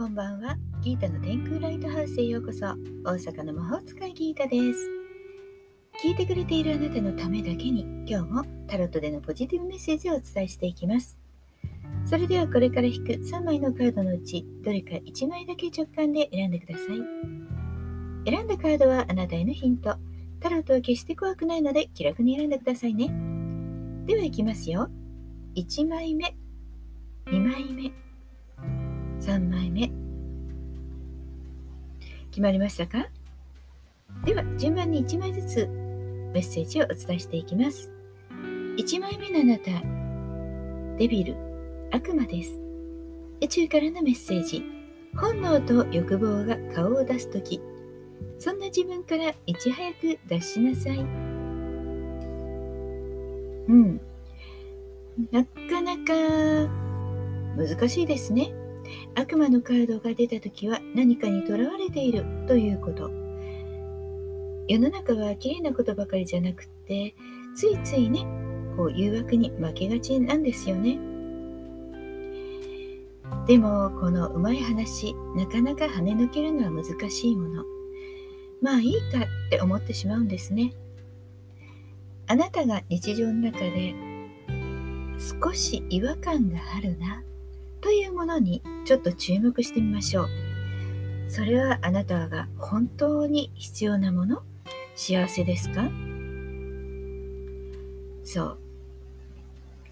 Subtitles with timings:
[0.00, 2.60] こんばんはギータの天空ライトハウスへようこそ。
[3.04, 4.88] 大阪の魔法使いギータです。
[6.02, 11.18] 聞いてくれているあなたのためだけに、今日もタロットでのポジティブメッセージをお伝えしていきます。
[12.06, 16.86] それではこれから引く3枚のカードのうち、どれか1枚だけ直感で選んでください。
[18.24, 19.96] 選んだカードはあなたへのヒント。
[20.40, 23.12] タロットは決して怖くないので気楽に選んでくださいね。
[24.06, 24.88] では行きますよ。
[25.56, 26.34] 1枚目、
[27.26, 27.92] 2枚目、
[29.20, 29.90] 3枚目。
[32.30, 33.08] 決まりましたか？
[34.24, 35.66] では順番に1枚ずつ
[36.32, 37.92] メッセージをお伝えしていきます。
[38.76, 39.70] 1枚目のあなた、
[40.98, 41.36] デビル、
[41.90, 42.58] 悪魔です。
[43.42, 44.64] 宇宙からのメッセージ。
[45.16, 47.60] 本能と欲望が顔を出すとき、
[48.38, 50.98] そんな自分からいち早く出しなさい。
[50.98, 51.02] う
[53.72, 54.00] ん。
[55.32, 56.12] なかなか
[57.56, 58.52] 難しいですね。
[59.14, 63.10] 悪魔のカードが出た時は何かにとらわれているということ。
[64.68, 67.14] 世の中は綺麗なことばかりじゃなくって
[67.56, 68.24] ついついね
[68.76, 70.98] こう誘惑に負けがちなんですよね。
[73.46, 77.64] でもこのうまい話なかなか跳ね抜けるのは難しいもの。
[78.62, 80.72] まあいいかって思ってしまうんですね。
[82.28, 83.92] あなたが日常の中で
[85.42, 87.24] 少し違和感があるな
[87.80, 90.28] というものにちょっと注目してみましょう。
[91.28, 94.42] それはあなたが本当に必要なもの？
[94.96, 95.88] 幸せですか？
[98.24, 98.58] そう。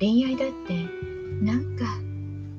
[0.00, 0.74] 恋愛だって
[1.42, 1.84] なんか、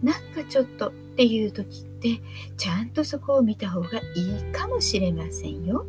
[0.01, 2.21] なんかちょっとっていう時って
[2.57, 5.85] ちゃんとそこを見た方がいいかもしれませんよ。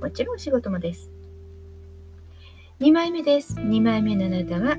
[0.00, 1.10] もちろん仕事もです。
[2.80, 3.54] 2枚目です。
[3.54, 4.76] 2枚目のあなたは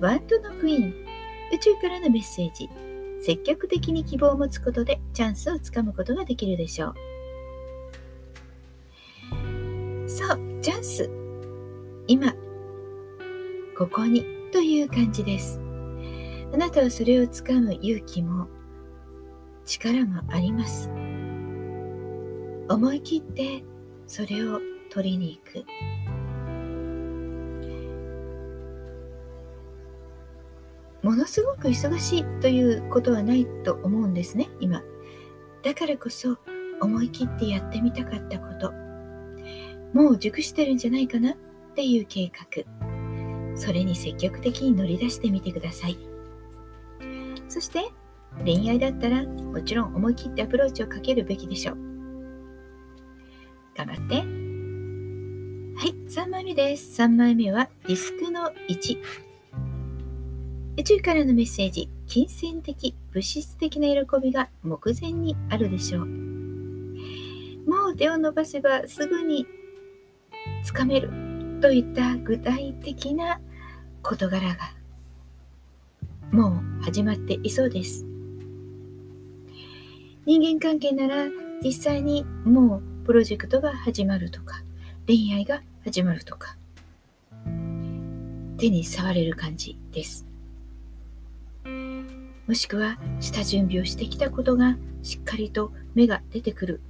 [0.00, 0.94] ワンドのクイーン
[1.52, 2.68] 宇宙からのメッセージ
[3.20, 6.94] 積極的に希望を持つことでチャンスをつかむことができるでしょう。
[10.08, 11.10] そう、チャンス。
[12.06, 12.34] 今、
[13.76, 15.60] ここにという感じです。
[16.52, 18.48] あなたはそれをつかむ勇気も
[19.64, 20.88] 力もあります。
[22.68, 23.64] 思い切って
[24.06, 24.60] それを
[24.90, 25.64] 取りに行く。
[31.08, 34.82] ものすごく忙しいということはないと思うんですね、今。
[35.62, 36.36] だからこそ
[36.82, 38.74] 思い切ってやってみたかったこと。
[39.94, 41.36] もう熟してるんじゃないかなっ
[41.74, 43.56] ていう計画。
[43.56, 45.96] それに積極的に乗り出してみてください。
[47.48, 47.90] そして
[48.44, 51.78] 恋愛だったらもちろん思い切ってアプローチをかけるべきでしょう。
[53.74, 54.16] 頑張って。
[55.74, 57.00] はい、3枚目です。
[57.00, 59.27] 3枚目はディスクの1。
[60.78, 66.06] 宇宙からのメッセージ、金銭的、物質的な喜びが目前にあるでしょう。
[66.06, 69.44] もう手を伸ばせばすぐに
[70.62, 71.10] つかめる
[71.60, 73.40] といった具体的な
[74.02, 74.72] 事柄が
[76.30, 78.06] もう始まっていそうです。
[80.26, 81.26] 人間関係なら
[81.60, 84.62] 実際にもうプロジェクトが始まるとか
[85.08, 86.56] 恋愛が始まるとか
[88.58, 90.27] 手に触れる感じです。
[92.48, 96.80] もしくは下準備をしてきたことがしっかりと芽が出てくる。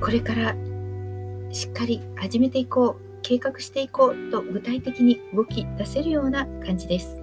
[0.00, 0.56] これから
[1.52, 7.20] しっかり始めていこう計画していこうと具体的に動き出せるような感じです。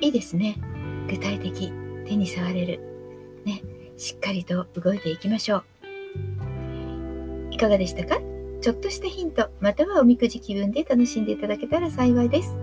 [0.00, 0.56] いいですね。
[1.10, 1.70] 具体的
[2.06, 2.80] 手に触れる。
[3.44, 3.62] ね。
[3.98, 5.64] しっかりと動いていきましょう。
[7.50, 8.18] いかがでしたか？
[8.62, 12.56] ちょっとしたヒントまたはおみくじ気分で楽しんでいただけたら幸いです。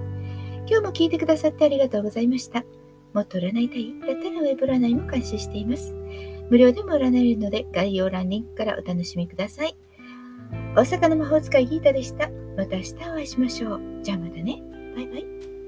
[0.69, 2.63] 今日も聞いてくださってありがとうございました。
[3.13, 5.95] もっと占いたいだったらウェブ占いも開始しています。
[6.51, 9.75] 無料でも占えるので概要欄リンクからお楽しみください。
[10.75, 12.29] 大阪の魔法使いギータでした。
[12.55, 13.81] また明日お会いしましょう。
[14.03, 14.61] じゃあまたね。
[14.95, 15.58] バイバイ。